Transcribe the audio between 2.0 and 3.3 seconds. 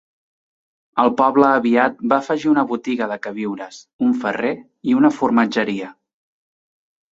va afegir una botiga de